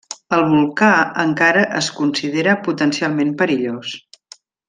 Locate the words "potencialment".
2.69-3.37